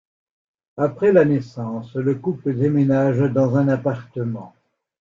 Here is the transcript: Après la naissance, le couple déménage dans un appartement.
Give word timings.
Après 0.77 1.11
la 1.11 1.25
naissance, 1.25 1.93
le 1.95 2.15
couple 2.15 2.55
déménage 2.55 3.19
dans 3.19 3.55
un 3.57 3.67
appartement. 3.67 4.55